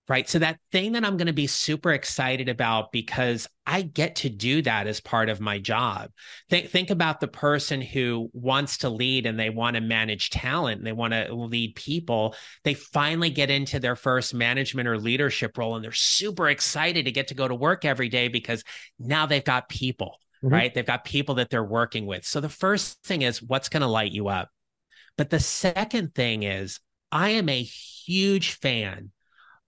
Right? 0.08 0.30
So 0.30 0.40
that 0.40 0.60
thing 0.72 0.92
that 0.92 1.04
I'm 1.04 1.18
going 1.18 1.28
to 1.28 1.34
be 1.34 1.48
super 1.48 1.92
excited 1.92 2.48
about 2.48 2.92
because 2.92 3.48
I 3.66 3.82
get 3.82 4.18
to 4.18 4.30
do 4.30 4.62
that 4.62 4.86
as 4.86 5.02
part 5.02 5.30
of 5.30 5.42
my 5.42 5.58
job. 5.58 6.12
Think 6.50 6.70
think 6.70 6.92
about 6.92 7.20
the 7.20 7.28
person 7.28 7.82
who 7.82 8.30
wants 8.34 8.80
to 8.80 8.90
lead 8.90 9.26
and 9.26 9.40
they 9.40 9.50
want 9.50 9.76
to 9.76 9.82
manage 9.82 10.30
talent 10.30 10.78
and 10.78 10.86
they 10.86 10.92
want 10.92 11.14
to 11.14 11.34
lead 11.34 11.76
people. 11.76 12.36
They 12.64 12.76
finally 12.76 13.32
get 13.32 13.50
into 13.50 13.80
their 13.80 13.96
first 13.96 14.34
management 14.34 14.88
or 14.88 15.00
leadership 15.00 15.58
role 15.58 15.76
and 15.76 15.84
they're 15.84 15.92
super 15.92 16.50
excited 16.50 17.06
to 17.06 17.12
get 17.12 17.30
to 17.30 17.36
go 17.36 17.48
to 17.48 17.56
work 17.56 17.84
every 17.84 18.10
day 18.10 18.28
because 18.28 18.64
now 19.00 19.26
they've 19.26 19.44
got 19.44 19.70
people, 19.70 20.20
mm-hmm. 20.44 20.54
right? 20.54 20.74
They've 20.74 20.86
got 20.86 21.04
people 21.04 21.36
that 21.36 21.50
they're 21.50 21.64
working 21.64 22.06
with. 22.06 22.26
So 22.26 22.42
the 22.42 22.50
first 22.50 23.04
thing 23.04 23.24
is 23.24 23.42
what's 23.42 23.70
going 23.70 23.82
to 23.82 23.88
light 23.88 24.12
you 24.12 24.28
up. 24.28 24.50
But 25.18 25.32
the 25.32 25.40
second 25.40 26.14
thing 26.14 26.44
is 26.44 26.80
I 27.12 27.30
am 27.30 27.50
a 27.50 27.64
huge 27.64 28.52
fan 28.52 29.12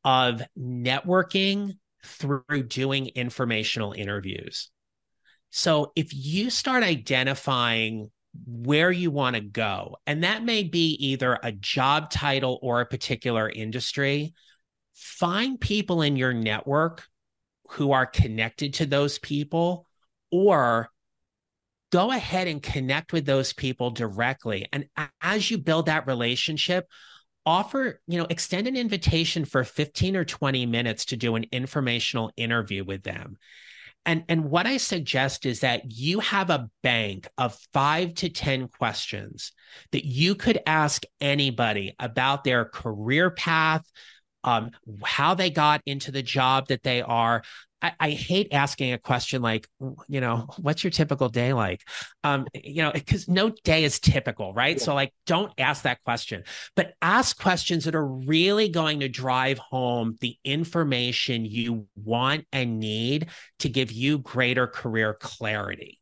of 0.07 0.41
networking 0.57 1.77
through 2.05 2.63
doing 2.69 3.07
informational 3.07 3.91
interviews. 3.91 4.69
So 5.49 5.91
if 5.97 6.13
you 6.13 6.49
start 6.49 6.83
identifying 6.83 8.09
where 8.45 8.89
you 8.89 9.11
want 9.11 9.35
to 9.35 9.41
go, 9.41 9.97
and 10.07 10.23
that 10.23 10.45
may 10.45 10.63
be 10.63 10.91
either 10.91 11.37
a 11.43 11.51
job 11.51 12.09
title 12.09 12.57
or 12.61 12.79
a 12.79 12.85
particular 12.85 13.49
industry, 13.49 14.33
find 14.93 15.59
people 15.59 16.01
in 16.01 16.15
your 16.15 16.33
network 16.33 17.05
who 17.71 17.91
are 17.91 18.05
connected 18.05 18.75
to 18.75 18.85
those 18.85 19.19
people 19.19 19.85
or 20.31 20.87
go 21.91 22.11
ahead 22.11 22.47
and 22.47 22.63
connect 22.63 23.11
with 23.11 23.25
those 23.25 23.51
people 23.51 23.91
directly. 23.91 24.67
And 24.71 24.87
as 25.21 25.51
you 25.51 25.57
build 25.57 25.87
that 25.87 26.07
relationship, 26.07 26.87
offer, 27.47 28.01
you 28.07 28.19
know, 28.19 28.27
extend 28.29 28.67
an 28.67 28.75
invitation 28.75 29.45
for 29.45 29.63
15 29.63 30.17
or 30.17 30.25
20 30.25 30.65
minutes 30.65 31.05
to 31.05 31.17
do 31.17 31.35
an 31.35 31.45
informational 31.53 32.29
interview 32.35 32.83
with 32.83 33.03
them. 33.03 33.37
And, 34.05 34.25
and 34.27 34.45
what 34.45 34.67
I 34.67 34.77
suggest 34.77 35.45
is 35.45 35.61
that 35.61 35.89
you 35.91 36.19
have 36.19 36.49
a 36.49 36.69
bank 36.83 37.27
of 37.37 37.57
five 37.73 38.13
to 38.15 38.29
10 38.29 38.67
questions 38.67 39.53
that 39.91 40.05
you 40.05 40.35
could 40.35 40.59
ask 40.65 41.03
anybody 41.21 41.95
about 41.99 42.43
their 42.43 42.65
career 42.65 43.31
path, 43.31 43.89
um, 44.43 44.71
how 45.03 45.33
they 45.33 45.49
got 45.49 45.81
into 45.85 46.11
the 46.11 46.21
job 46.21 46.67
that 46.67 46.83
they 46.83 47.01
are, 47.01 47.43
I, 47.81 47.91
I, 47.99 48.09
hate 48.11 48.47
asking 48.51 48.93
a 48.93 48.97
question 48.97 49.41
like, 49.41 49.67
you 50.07 50.19
know, 50.19 50.47
what's 50.57 50.83
your 50.83 50.91
typical 50.91 51.29
day 51.29 51.53
like? 51.53 51.81
Um, 52.23 52.47
you 52.53 52.81
know, 52.81 52.91
because 52.91 53.27
no 53.27 53.51
day 53.63 53.83
is 53.83 53.99
typical, 53.99 54.53
right? 54.53 54.77
Yeah. 54.77 54.83
So, 54.83 54.95
like, 54.95 55.13
don't 55.25 55.51
ask 55.57 55.83
that 55.83 56.03
question, 56.03 56.43
but 56.75 56.93
ask 57.01 57.39
questions 57.39 57.85
that 57.85 57.95
are 57.95 58.07
really 58.07 58.69
going 58.69 59.01
to 59.01 59.09
drive 59.09 59.59
home 59.59 60.15
the 60.21 60.37
information 60.43 61.45
you 61.45 61.87
want 61.95 62.45
and 62.51 62.79
need 62.79 63.27
to 63.59 63.69
give 63.69 63.91
you 63.91 64.19
greater 64.19 64.67
career 64.67 65.13
clarity. 65.13 65.99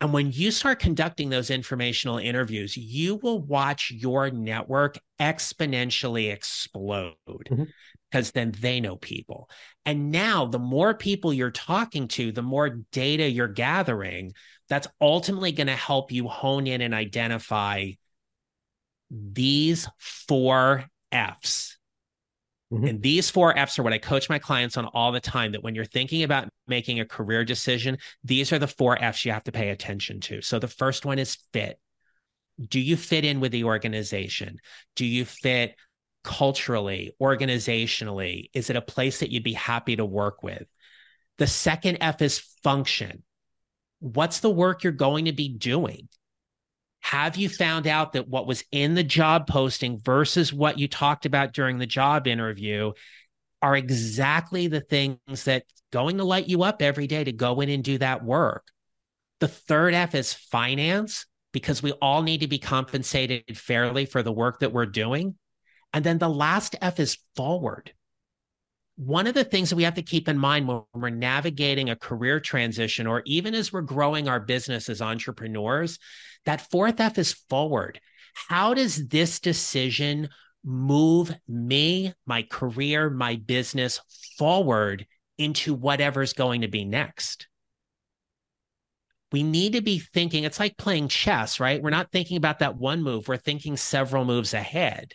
And 0.00 0.12
when 0.12 0.30
you 0.30 0.50
start 0.50 0.78
conducting 0.78 1.28
those 1.28 1.50
informational 1.50 2.18
interviews, 2.18 2.76
you 2.76 3.16
will 3.16 3.40
watch 3.40 3.90
your 3.90 4.30
network 4.30 4.98
exponentially 5.20 6.32
explode 6.32 7.14
mm-hmm. 7.28 7.64
Because 8.10 8.32
then 8.32 8.52
they 8.58 8.80
know 8.80 8.96
people. 8.96 9.50
And 9.84 10.10
now, 10.10 10.46
the 10.46 10.58
more 10.58 10.94
people 10.94 11.32
you're 11.32 11.50
talking 11.50 12.08
to, 12.08 12.32
the 12.32 12.42
more 12.42 12.80
data 12.92 13.28
you're 13.28 13.48
gathering, 13.48 14.32
that's 14.68 14.88
ultimately 15.00 15.52
going 15.52 15.66
to 15.66 15.74
help 15.74 16.12
you 16.12 16.28
hone 16.28 16.66
in 16.66 16.80
and 16.80 16.94
identify 16.94 17.90
these 19.10 19.88
four 19.98 20.84
F's 21.10 21.78
Mm-hmm. 22.72 22.84
And 22.84 23.02
these 23.02 23.30
four 23.30 23.56
F's 23.56 23.78
are 23.78 23.82
what 23.82 23.92
I 23.92 23.98
coach 23.98 24.28
my 24.28 24.38
clients 24.38 24.76
on 24.76 24.86
all 24.86 25.12
the 25.12 25.20
time 25.20 25.52
that 25.52 25.62
when 25.62 25.74
you're 25.74 25.84
thinking 25.84 26.22
about 26.22 26.48
making 26.66 27.00
a 27.00 27.06
career 27.06 27.44
decision, 27.44 27.98
these 28.24 28.52
are 28.52 28.58
the 28.58 28.66
four 28.66 29.02
F's 29.02 29.24
you 29.24 29.32
have 29.32 29.44
to 29.44 29.52
pay 29.52 29.70
attention 29.70 30.20
to. 30.20 30.42
So 30.42 30.58
the 30.58 30.68
first 30.68 31.06
one 31.06 31.18
is 31.18 31.38
fit. 31.52 31.78
Do 32.68 32.80
you 32.80 32.96
fit 32.96 33.24
in 33.24 33.40
with 33.40 33.52
the 33.52 33.64
organization? 33.64 34.58
Do 34.96 35.06
you 35.06 35.24
fit 35.24 35.76
culturally, 36.28 37.12
organizationally? 37.20 38.50
Is 38.52 38.70
it 38.70 38.76
a 38.76 38.82
place 38.82 39.20
that 39.20 39.30
you'd 39.32 39.42
be 39.42 39.54
happy 39.54 39.96
to 39.96 40.04
work 40.04 40.42
with? 40.42 40.64
The 41.38 41.46
second 41.46 41.98
F 42.00 42.22
is 42.22 42.38
function. 42.62 43.22
What's 44.00 44.40
the 44.40 44.50
work 44.50 44.84
you're 44.84 44.92
going 44.92 45.24
to 45.24 45.32
be 45.32 45.48
doing? 45.48 46.08
have 47.00 47.36
you 47.36 47.48
found 47.48 47.86
out 47.86 48.12
that 48.12 48.28
what 48.28 48.46
was 48.46 48.64
in 48.70 48.94
the 48.94 49.02
job 49.02 49.46
posting 49.46 49.98
versus 49.98 50.52
what 50.52 50.78
you 50.78 50.88
talked 50.88 51.26
about 51.26 51.52
during 51.52 51.78
the 51.78 51.86
job 51.86 52.26
interview 52.26 52.92
are 53.62 53.76
exactly 53.76 54.66
the 54.66 54.80
things 54.80 55.44
that 55.44 55.64
going 55.90 56.18
to 56.18 56.24
light 56.24 56.48
you 56.48 56.62
up 56.62 56.82
every 56.82 57.06
day 57.06 57.24
to 57.24 57.32
go 57.32 57.60
in 57.60 57.70
and 57.70 57.82
do 57.82 57.98
that 57.98 58.22
work 58.22 58.68
the 59.40 59.48
third 59.48 59.94
f 59.94 60.14
is 60.14 60.32
finance 60.32 61.26
because 61.52 61.82
we 61.82 61.92
all 61.92 62.22
need 62.22 62.40
to 62.40 62.48
be 62.48 62.58
compensated 62.58 63.56
fairly 63.56 64.04
for 64.04 64.22
the 64.22 64.32
work 64.32 64.60
that 64.60 64.72
we're 64.72 64.86
doing 64.86 65.34
and 65.92 66.04
then 66.04 66.18
the 66.18 66.28
last 66.28 66.76
f 66.80 67.00
is 67.00 67.18
forward 67.36 67.92
one 68.98 69.28
of 69.28 69.34
the 69.34 69.44
things 69.44 69.70
that 69.70 69.76
we 69.76 69.84
have 69.84 69.94
to 69.94 70.02
keep 70.02 70.28
in 70.28 70.36
mind 70.36 70.66
when 70.66 70.82
we're 70.92 71.08
navigating 71.08 71.88
a 71.88 71.96
career 71.96 72.40
transition 72.40 73.06
or 73.06 73.22
even 73.26 73.54
as 73.54 73.72
we're 73.72 73.80
growing 73.80 74.26
our 74.26 74.40
business 74.40 74.88
as 74.88 75.00
entrepreneurs 75.00 76.00
that 76.46 76.68
fourth 76.68 76.98
F 76.98 77.16
is 77.16 77.32
forward. 77.48 78.00
How 78.34 78.74
does 78.74 79.06
this 79.06 79.38
decision 79.38 80.30
move 80.64 81.32
me, 81.46 82.12
my 82.26 82.42
career, 82.42 83.08
my 83.08 83.36
business 83.36 84.00
forward 84.36 85.06
into 85.38 85.74
whatever's 85.74 86.32
going 86.32 86.62
to 86.62 86.68
be 86.68 86.84
next? 86.84 87.46
We 89.30 89.44
need 89.44 89.74
to 89.74 89.80
be 89.80 90.00
thinking, 90.00 90.42
it's 90.42 90.58
like 90.58 90.76
playing 90.76 91.06
chess, 91.06 91.60
right? 91.60 91.80
We're 91.80 91.90
not 91.90 92.10
thinking 92.10 92.36
about 92.36 92.58
that 92.60 92.76
one 92.76 93.04
move, 93.04 93.28
we're 93.28 93.36
thinking 93.36 93.76
several 93.76 94.24
moves 94.24 94.54
ahead 94.54 95.14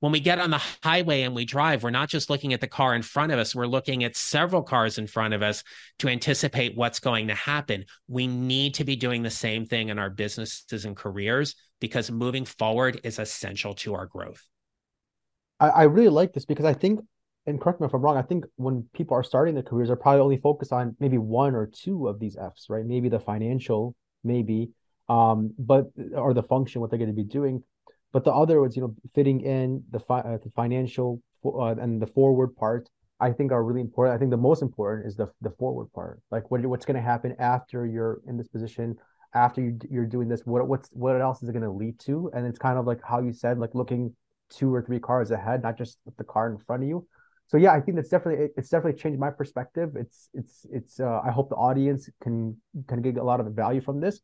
when 0.00 0.12
we 0.12 0.20
get 0.20 0.38
on 0.38 0.50
the 0.50 0.62
highway 0.82 1.22
and 1.22 1.34
we 1.34 1.44
drive, 1.44 1.82
we're 1.82 1.90
not 1.90 2.08
just 2.08 2.30
looking 2.30 2.52
at 2.52 2.60
the 2.60 2.68
car 2.68 2.94
in 2.94 3.02
front 3.02 3.32
of 3.32 3.38
us, 3.38 3.54
we're 3.54 3.66
looking 3.66 4.04
at 4.04 4.16
several 4.16 4.62
cars 4.62 4.98
in 4.98 5.06
front 5.06 5.34
of 5.34 5.42
us 5.42 5.64
to 5.98 6.08
anticipate 6.08 6.76
what's 6.76 7.00
going 7.00 7.28
to 7.28 7.34
happen. 7.34 7.84
We 8.06 8.26
need 8.26 8.74
to 8.74 8.84
be 8.84 8.96
doing 8.96 9.22
the 9.22 9.30
same 9.30 9.66
thing 9.66 9.88
in 9.88 9.98
our 9.98 10.10
businesses 10.10 10.84
and 10.84 10.96
careers 10.96 11.56
because 11.80 12.10
moving 12.10 12.44
forward 12.44 13.00
is 13.02 13.18
essential 13.18 13.74
to 13.74 13.94
our 13.94 14.06
growth. 14.06 14.44
I, 15.58 15.68
I 15.68 15.82
really 15.84 16.10
like 16.10 16.32
this 16.32 16.44
because 16.44 16.64
I 16.64 16.74
think, 16.74 17.00
and 17.46 17.60
correct 17.60 17.80
me 17.80 17.86
if 17.86 17.94
I'm 17.94 18.02
wrong, 18.02 18.16
I 18.16 18.22
think 18.22 18.44
when 18.56 18.86
people 18.94 19.16
are 19.16 19.24
starting 19.24 19.54
their 19.54 19.64
careers, 19.64 19.88
they're 19.88 19.96
probably 19.96 20.20
only 20.20 20.36
focused 20.36 20.72
on 20.72 20.96
maybe 21.00 21.18
one 21.18 21.56
or 21.56 21.66
two 21.66 22.06
of 22.06 22.20
these 22.20 22.36
F's, 22.36 22.66
right? 22.68 22.84
Maybe 22.84 23.08
the 23.08 23.18
financial, 23.18 23.96
maybe, 24.22 24.70
um, 25.08 25.54
but 25.58 25.86
or 26.14 26.34
the 26.34 26.42
function, 26.42 26.80
what 26.80 26.90
they're 26.90 26.98
going 26.98 27.10
to 27.10 27.16
be 27.16 27.24
doing 27.24 27.64
but 28.12 28.24
the 28.24 28.32
other 28.32 28.60
ones, 28.60 28.76
you 28.76 28.82
know, 28.82 28.94
fitting 29.14 29.40
in 29.40 29.82
the 29.90 30.00
fi- 30.00 30.20
uh, 30.20 30.38
the 30.42 30.50
financial 30.54 31.20
uh, 31.44 31.74
and 31.76 32.00
the 32.00 32.06
forward 32.06 32.56
part, 32.56 32.88
I 33.20 33.32
think 33.32 33.52
are 33.52 33.64
really 33.64 33.80
important. 33.80 34.14
I 34.14 34.18
think 34.18 34.30
the 34.30 34.36
most 34.36 34.62
important 34.62 35.06
is 35.06 35.16
the 35.16 35.28
the 35.40 35.50
forward 35.50 35.92
part. 35.92 36.20
Like 36.30 36.50
what 36.50 36.64
what's 36.66 36.86
going 36.86 36.96
to 36.96 37.02
happen 37.02 37.34
after 37.38 37.86
you're 37.86 38.20
in 38.26 38.36
this 38.36 38.48
position, 38.48 38.96
after 39.34 39.60
you 39.60 39.78
you're 39.90 40.06
doing 40.06 40.28
this. 40.28 40.42
What 40.44 40.66
what's 40.68 40.88
what 40.92 41.20
else 41.20 41.42
is 41.42 41.48
it 41.48 41.52
going 41.52 41.64
to 41.64 41.70
lead 41.70 41.98
to? 42.00 42.30
And 42.34 42.46
it's 42.46 42.58
kind 42.58 42.78
of 42.78 42.86
like 42.86 43.00
how 43.02 43.20
you 43.20 43.32
said, 43.32 43.58
like 43.58 43.74
looking 43.74 44.14
two 44.50 44.74
or 44.74 44.82
three 44.82 44.98
cars 45.00 45.30
ahead, 45.30 45.62
not 45.62 45.76
just 45.76 45.98
the 46.16 46.24
car 46.24 46.50
in 46.50 46.58
front 46.58 46.82
of 46.82 46.88
you. 46.88 47.06
So 47.48 47.56
yeah, 47.56 47.72
I 47.72 47.80
think 47.80 47.96
that's 47.96 48.10
definitely 48.10 48.48
it's 48.56 48.68
definitely 48.68 49.00
changed 49.00 49.18
my 49.18 49.30
perspective. 49.30 49.96
It's 49.96 50.28
it's 50.34 50.66
it's. 50.70 51.00
Uh, 51.00 51.20
I 51.24 51.30
hope 51.30 51.48
the 51.48 51.56
audience 51.56 52.08
can 52.22 52.56
can 52.86 53.00
get 53.00 53.16
a 53.16 53.24
lot 53.24 53.40
of 53.40 53.46
value 53.52 53.80
from 53.80 54.00
this. 54.00 54.20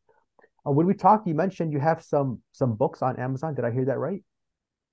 Uh, 0.65 0.71
when 0.71 0.87
we 0.87 0.93
talked, 0.93 1.27
you 1.27 1.35
mentioned 1.35 1.71
you 1.71 1.79
have 1.79 2.03
some 2.03 2.41
some 2.51 2.73
books 2.75 3.01
on 3.01 3.19
Amazon. 3.19 3.53
Did 3.55 3.65
I 3.65 3.71
hear 3.71 3.85
that 3.85 3.97
right? 3.97 4.23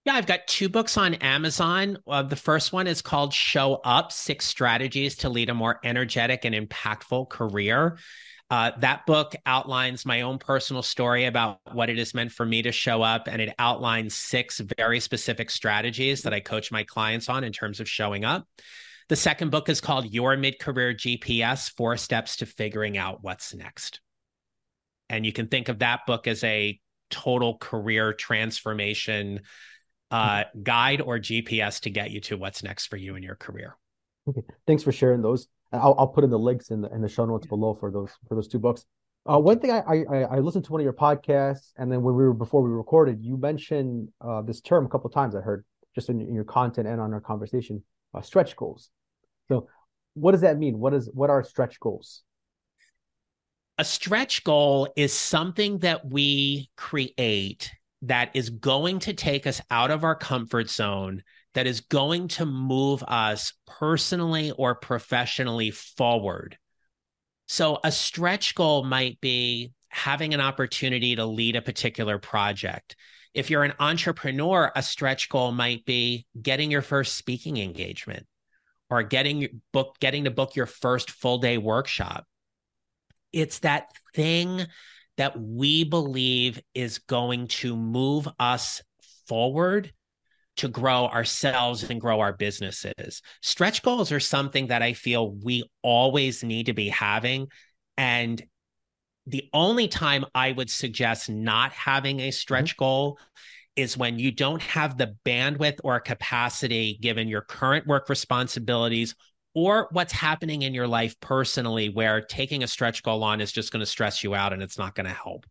Yeah, 0.05 0.15
I've 0.15 0.27
got 0.27 0.47
two 0.49 0.69
books 0.69 0.97
on 0.97 1.15
Amazon. 1.15 1.99
Uh, 2.09 2.25
the 2.25 2.35
first 2.35 2.73
one 2.73 2.89
is 2.89 3.03
called 3.03 3.33
Show 3.33 3.81
Up 3.85 4.11
Six 4.11 4.47
Strategies 4.47 5.17
to 5.19 5.29
Lead 5.29 5.49
a 5.49 5.55
More 5.55 5.79
Energetic 5.85 6.45
and 6.45 6.55
Impactful 6.55 7.29
Career. 7.29 7.99
Uh, 8.51 8.73
that 8.81 9.07
book 9.07 9.35
outlines 9.47 10.05
my 10.05 10.23
own 10.23 10.39
personal 10.39 10.83
story 10.83 11.25
about 11.25 11.61
what 11.73 11.89
it 11.89 11.99
has 11.99 12.15
meant 12.15 12.33
for 12.33 12.45
me 12.45 12.63
to 12.63 12.73
show 12.73 13.01
up, 13.01 13.29
and 13.29 13.41
it 13.41 13.55
outlines 13.59 14.15
six 14.15 14.61
very 14.77 14.99
specific 14.99 15.51
strategies 15.51 16.23
that 16.23 16.35
I 16.35 16.41
coach 16.41 16.73
my 16.73 16.83
clients 16.83 17.29
on 17.29 17.45
in 17.45 17.53
terms 17.53 17.79
of 17.79 17.89
showing 17.89 18.25
up. 18.25 18.47
The 19.09 19.17
second 19.17 19.51
book 19.51 19.69
is 19.69 19.81
called 19.81 20.13
Your 20.13 20.37
Mid 20.37 20.59
Career 20.59 20.93
GPS 20.93 21.71
Four 21.71 21.97
Steps 21.97 22.37
to 22.39 22.47
Figuring 22.47 22.99
Out 22.99 23.23
What's 23.23 23.55
Next. 23.55 24.01
And 25.13 25.27
you 25.27 25.33
can 25.33 25.47
think 25.47 25.69
of 25.69 25.81
that 25.81 26.07
book 26.07 26.27
as 26.27 26.43
a 26.43 26.81
total 27.11 27.59
career 27.59 28.15
transformation 28.15 29.43
uh, 30.11 30.45
guide 30.63 31.03
or 31.03 31.19
GPS 31.19 31.81
to 31.81 31.91
get 31.91 32.11
you 32.11 32.21
to 32.23 32.39
what's 32.39 32.63
next 32.63 32.87
for 32.87 32.97
you 32.97 33.15
in 33.15 33.23
your 33.23 33.37
career. 33.37 33.77
Okay. 34.27 34.41
Thanks 34.67 34.83
for 34.83 34.91
sharing 34.91 35.21
those. 35.21 35.49
I'll, 35.71 35.95
I'll 35.99 36.09
put 36.09 36.25
in 36.25 36.31
the 36.31 36.39
links 36.39 36.71
in 36.71 36.81
the 36.81 36.91
in 36.93 37.03
the 37.03 37.09
show 37.09 37.27
notes 37.27 37.47
below 37.47 37.75
for 37.75 37.91
those 37.91 38.11
for 38.27 38.35
those 38.35 38.49
two 38.49 38.59
books. 38.59 38.85
Uh, 39.31 39.39
one 39.39 39.61
thing 39.61 39.71
I, 39.71 39.81
I 39.81 40.23
I 40.23 40.39
listened 40.39 40.65
to 40.65 40.73
one 40.73 40.81
of 40.81 40.85
your 40.85 40.93
podcasts, 40.95 41.73
and 41.77 41.93
then 41.93 42.03
when 42.03 42.15
we 42.15 42.25
were 42.25 42.35
before 42.35 42.63
we 42.63 42.71
recorded, 42.71 43.23
you 43.23 43.37
mentioned 43.37 44.09
uh, 44.21 44.43
this 44.43 44.61
term 44.61 44.87
a 44.87 44.89
couple 44.89 45.09
times. 45.11 45.35
I 45.35 45.41
heard 45.41 45.65
just 45.95 46.09
in, 46.09 46.21
in 46.21 46.35
your 46.35 46.45
content 46.45 46.89
and 46.89 47.01
on 47.01 47.13
our 47.13 47.21
conversation, 47.21 47.83
uh, 48.15 48.23
stretch 48.23 48.57
goals. 48.57 48.91
So, 49.49 49.69
what 50.15 50.33
does 50.33 50.41
that 50.41 50.59
mean? 50.59 50.79
What 50.79 50.95
is 50.95 51.11
what 51.13 51.31
are 51.31 51.43
stretch 51.45 51.79
goals? 51.81 52.23
A 53.83 53.85
stretch 53.85 54.45
goal 54.45 54.87
is 54.95 55.13
something 55.13 55.79
that 55.79 56.09
we 56.09 56.71
create 56.77 57.73
that 58.03 58.31
is 58.33 58.49
going 58.49 59.01
to 59.01 59.13
take 59.13 59.45
us 59.45 59.61
out 59.73 59.91
of 59.91 60.05
our 60.05 60.15
comfort 60.15 60.71
zone, 60.71 61.25
that 61.55 61.67
is 61.67 61.81
going 61.81 62.29
to 62.29 62.47
move 62.47 63.03
us 63.03 63.55
personally 63.67 64.53
or 64.53 64.77
professionally 64.77 65.73
forward. 65.73 66.57
So, 67.49 67.81
a 67.83 67.91
stretch 67.91 68.55
goal 68.55 68.85
might 68.85 69.21
be 69.21 69.73
having 69.89 70.33
an 70.33 70.41
opportunity 70.41 71.17
to 71.17 71.27
lead 71.27 71.57
a 71.57 71.61
particular 71.61 72.21
project. 72.21 72.95
If 73.35 73.51
you're 73.51 73.65
an 73.65 73.75
entrepreneur, 73.81 74.71
a 74.77 74.83
stretch 74.85 75.29
goal 75.29 75.51
might 75.51 75.85
be 75.85 76.25
getting 76.41 76.71
your 76.71 76.83
first 76.83 77.17
speaking 77.17 77.57
engagement 77.57 78.29
or 78.91 79.03
getting 79.03 79.61
book 79.73 79.97
getting 79.99 80.23
to 80.23 80.31
book 80.31 80.55
your 80.55 80.67
first 80.67 81.11
full 81.11 81.39
day 81.39 81.59
workshop 81.59 82.29
it's 83.33 83.61
that 83.61 83.89
thing 84.15 84.67
that 85.17 85.39
we 85.39 85.85
believe 85.85 86.61
is 86.75 86.99
going 86.99 87.47
to 87.47 87.77
move 87.77 88.29
us 88.39 88.83
forward 89.27 89.93
to 90.57 90.69
grow 90.69 91.07
ourselves 91.07 91.89
and 91.89 92.01
grow 92.01 92.21
our 92.21 92.33
businesses. 92.33 93.23
Stretch 93.41 93.83
goals 93.83 94.13
are 94.13 94.21
something 94.21 94.67
that 94.69 94.83
I 94.83 94.93
feel 94.93 95.33
we 95.33 95.65
always 95.83 96.45
need 96.45 96.67
to 96.67 96.75
be 96.75 96.89
having. 96.89 97.49
And 97.97 98.43
the 99.27 99.49
only 99.53 99.89
time 99.89 100.25
I 100.35 100.53
would 100.53 100.71
suggest 100.71 101.31
not 101.31 101.73
having 101.73 102.21
a 102.21 102.31
stretch 102.31 102.73
mm-hmm. 102.73 102.85
goal 102.85 103.19
is 103.77 103.97
when 103.97 104.19
you 104.19 104.31
don't 104.31 104.63
have 104.63 104.99
the 104.99 105.17
bandwidth 105.25 105.79
or 105.83 105.99
capacity 106.01 106.99
given 107.01 107.29
your 107.29 107.41
current 107.41 107.87
work 107.87 108.09
responsibilities 108.09 109.15
or 109.55 109.89
what's 109.93 110.13
happening 110.13 110.63
in 110.63 110.75
your 110.75 110.87
life 110.87 111.19
personally 111.21 111.89
where 111.89 112.21
taking 112.21 112.63
a 112.63 112.67
stretch 112.67 113.03
goal 113.03 113.23
on 113.23 113.41
is 113.41 113.53
just 113.53 113.73
going 113.73 113.81
to 113.81 113.87
stress 113.87 114.25
you 114.25 114.35
out 114.35 114.53
and 114.53 114.63
it's 114.63 114.79
not 114.79 114.95
going 114.95 115.07
to 115.07 115.13
help. 115.13 115.47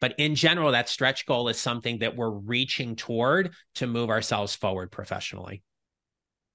But 0.00 0.14
in 0.18 0.34
general, 0.34 0.72
that 0.72 0.88
stretch 0.88 1.26
goal 1.26 1.48
is 1.48 1.58
something 1.58 1.98
that 1.98 2.16
we're 2.16 2.30
reaching 2.30 2.96
toward 2.96 3.52
to 3.76 3.86
move 3.86 4.10
ourselves 4.10 4.54
forward 4.54 4.90
professionally. 4.90 5.62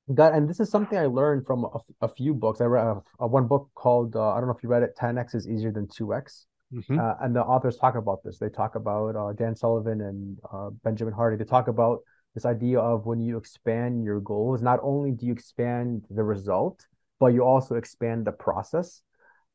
That 0.10 0.34
and 0.34 0.50
this 0.50 0.60
is 0.60 0.70
something 0.70 0.98
I 0.98 1.06
learned 1.06 1.46
from 1.46 1.66
a, 1.66 1.80
a 2.02 2.08
few 2.08 2.34
books. 2.34 2.62
I 2.62 2.66
read 2.66 2.86
a, 2.86 3.02
a 3.20 3.28
one 3.28 3.48
book 3.48 3.70
called 3.76 4.16
uh, 4.16 4.30
I 4.32 4.38
don't 4.38 4.48
know 4.48 4.56
if 4.56 4.64
you 4.64 4.70
read 4.70 4.84
it. 4.84 4.96
10x 5.00 5.36
is 5.36 5.48
easier 5.48 5.72
than 5.72 5.86
2x, 5.86 6.46
mm-hmm. 6.74 7.00
uh, 7.00 7.14
and 7.22 7.36
the 7.36 7.42
authors 7.42 7.78
talk 7.78 7.96
about 7.96 8.24
this. 8.24 8.40
They 8.40 8.50
talk 8.50 8.74
about 8.74 9.16
uh, 9.16 9.34
Dan 9.34 9.56
Sullivan 9.56 10.02
and 10.02 10.40
uh, 10.52 10.72
Benjamin 10.84 11.14
Hardy. 11.14 11.38
They 11.38 11.48
talk 11.48 11.68
about 11.68 12.00
this 12.36 12.46
idea 12.46 12.80
of 12.80 13.06
when 13.06 13.20
you 13.20 13.38
expand 13.38 14.04
your 14.04 14.20
goals, 14.20 14.62
not 14.62 14.80
only 14.82 15.12
do 15.12 15.26
you 15.26 15.34
expand 15.34 16.06
the 16.10 16.24
result, 16.24 16.86
but 17.20 17.28
you 17.28 17.44
also 17.44 17.76
expand 17.76 18.26
the 18.26 18.32
process. 18.32 19.02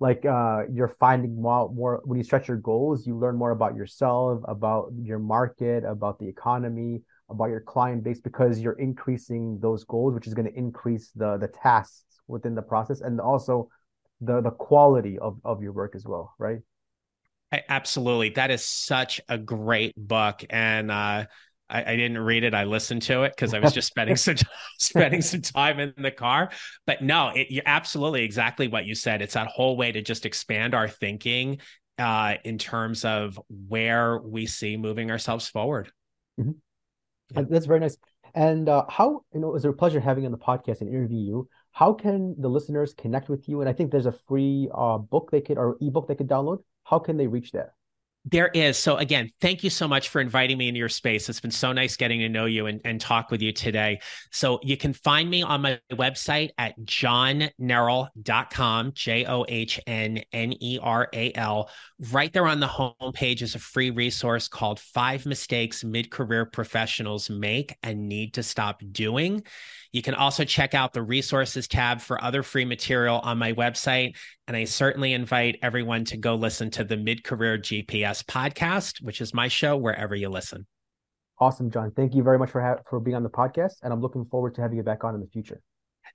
Like 0.01 0.27
uh, 0.27 0.63
you're 0.73 0.97
finding 1.01 1.41
more, 1.41 1.71
more 1.73 2.01
when 2.05 2.19
you 2.19 2.25
stretch 2.25 2.49
your 2.49 2.57
goals, 2.57 3.07
you 3.07 3.17
learn 3.17 3.37
more 3.37 3.53
about 3.53 3.77
yourself, 3.77 4.43
about 4.47 4.93
your 5.01 5.19
market, 5.19 5.85
about 5.85 6.19
the 6.19 6.27
economy, 6.27 7.03
about 7.31 7.47
your 7.47 7.61
client 7.61 8.03
base, 8.03 8.21
because 8.21 8.61
you're 8.61 8.79
increasing 8.79 9.59
those 9.61 9.85
goals, 9.85 10.13
which 10.13 10.27
is 10.27 10.35
going 10.35 10.51
to 10.51 10.59
increase 10.59 11.11
the 11.15 11.39
the 11.39 11.49
tasks 11.49 12.21
within 12.27 12.55
the 12.55 12.63
process 12.63 13.01
and 13.01 13.21
also 13.21 13.69
the 14.21 14.41
the 14.41 14.51
quality 14.51 15.19
of 15.19 15.39
of 15.45 15.63
your 15.63 15.73
work 15.73 15.95
as 15.95 16.05
well, 16.05 16.35
right? 16.39 16.59
Absolutely, 17.69 18.31
that 18.31 18.51
is 18.51 18.65
such 18.65 19.21
a 19.29 19.39
great 19.39 19.95
book, 19.97 20.45
and 20.51 20.91
uh, 20.91 21.27
I, 21.75 21.93
I, 21.93 21.97
didn't 21.97 22.19
read 22.19 22.45
it. 22.45 22.55
I 22.55 22.65
listened 22.65 23.03
to 23.03 23.25
it 23.25 23.33
because 23.35 23.53
I 23.53 23.59
was 23.59 23.73
just 23.73 23.89
spending 23.89 24.17
some 24.17 24.37
spending 24.79 25.21
some 25.21 25.41
time 25.43 25.81
in 25.81 25.93
the 25.99 26.13
car. 26.13 26.51
But 26.87 27.03
no, 27.03 27.31
it, 27.35 27.49
you're 27.51 27.65
absolutely 27.67 28.23
exactly 28.23 28.69
what 28.69 28.87
you 28.87 28.95
said. 28.95 29.21
It's 29.21 29.35
that 29.35 29.49
whole 29.49 29.77
way 29.77 29.91
to 29.91 30.01
just 30.01 30.25
expand 30.25 30.75
our 30.75 30.89
thinking 30.89 31.59
uh, 31.99 32.35
in 32.45 32.59
terms 32.59 33.05
of 33.05 33.41
where 33.69 34.19
we 34.19 34.47
see 34.47 34.77
moving 34.77 35.11
ourselves 35.11 35.49
forward. 35.49 35.91
Mm-hmm. 36.41 36.53
Yeah. 37.35 37.43
That's 37.51 37.67
very 37.67 37.81
nice. 37.81 37.97
And 38.35 38.69
uh, 38.69 38.85
how 38.89 39.25
you 39.33 39.41
know, 39.41 39.49
it 39.49 39.55
was 39.55 39.65
a 39.65 39.73
pleasure 39.73 40.01
having 40.01 40.25
you 40.25 40.29
on 40.29 40.33
the 40.33 40.39
podcast 40.39 40.81
and 40.81 40.89
interview 40.89 41.19
you. 41.19 41.49
How 41.73 41.93
can 41.93 42.37
the 42.39 42.49
listeners 42.49 42.95
connect 42.95 43.29
with 43.29 43.49
you? 43.49 43.61
And 43.61 43.69
I 43.69 43.73
think 43.73 43.91
there's 43.91 44.07
a 44.07 44.15
free 44.29 44.71
uh, 44.73 44.99
book 44.99 45.31
they 45.33 45.41
could 45.41 45.59
or 45.59 45.77
ebook 45.81 46.07
they 46.07 46.15
could 46.15 46.29
download. 46.29 46.59
How 46.85 47.01
can 47.01 47.17
they 47.17 47.27
reach 47.27 47.51
that? 47.53 47.71
There 48.27 48.49
is. 48.49 48.79
So 48.79 48.97
again, 48.97 49.31
thank 49.43 49.63
you 49.63 49.69
so 49.69 49.87
much 49.87 50.09
for 50.09 50.19
inviting 50.19 50.57
me 50.57 50.69
into 50.69 50.79
your 50.79 50.89
space. 50.89 51.29
It's 51.29 51.41
been 51.41 51.51
so 51.51 51.73
nice 51.73 51.95
getting 51.97 52.21
to 52.21 52.31
know 52.31 52.47
you 52.47 52.65
and, 52.67 52.81
and 52.83 52.99
talk 52.99 53.31
with 53.31 53.43
you 53.43 53.53
today. 53.53 54.01
So 54.33 54.61
you 54.63 54.79
can 54.79 54.95
find 54.95 55.29
me 55.29 55.43
on 55.43 55.61
my 55.61 55.79
website 55.93 56.49
at 56.57 56.81
johnneral.com, 56.81 58.93
J-O-H-N-N-E-R-A-L. 58.95 59.31
Right 62.13 62.33
there 62.33 62.47
on 62.47 62.61
the 62.61 62.67
homepage 62.67 63.43
is 63.43 63.55
a 63.55 63.59
free 63.59 63.91
resource 63.91 64.49
called 64.49 64.81
Five 64.81 65.27
Mistakes 65.27 65.85
Mid-Career 65.85 66.47
Professionals 66.47 67.29
Make 67.29 67.77
and 67.83 68.09
Need 68.09 68.33
to 68.35 68.43
Stop 68.43 68.81
Doing. 68.91 69.45
You 69.95 70.03
can 70.03 70.15
also 70.17 70.45
check 70.45 70.75
out 70.75 70.93
the 70.93 71.05
resources 71.05 71.69
tab 71.69 72.01
for 72.01 72.21
other 72.23 72.43
free 72.43 72.65
material 72.65 73.21
on 73.21 73.39
my 73.39 73.53
website. 73.53 74.17
And 74.49 74.57
I 74.57 74.65
certainly 74.65 75.13
invite 75.13 75.57
everyone 75.63 76.05
to 76.07 76.17
go 76.17 76.35
listen 76.35 76.69
to 76.73 76.83
the 76.83 76.97
Mid 76.97 77.23
Career 77.23 77.59
GPS 77.59 78.25
podcast, 78.25 79.01
which 79.05 79.21
is 79.21 79.33
my 79.33 79.47
show 79.47 79.77
wherever 79.77 80.17
you 80.17 80.31
listen. 80.31 80.67
Awesome, 81.39 81.71
John. 81.71 81.93
Thank 81.93 82.17
you 82.17 82.25
very 82.25 82.41
much 82.41 82.51
for 82.51 82.61
ha- 82.61 82.81
for 82.91 82.99
being 82.99 83.15
on 83.15 83.23
the 83.23 83.31
podcast, 83.31 83.75
and 83.85 83.93
I'm 83.93 84.01
looking 84.01 84.25
forward 84.25 84.57
to 84.57 84.63
having 84.63 84.79
you 84.79 84.83
back 84.83 85.05
on 85.05 85.15
in 85.15 85.21
the 85.21 85.29
future. 85.29 85.61